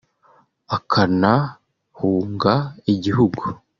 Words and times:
akanahunga 0.77 2.53
igihugu 2.93 3.41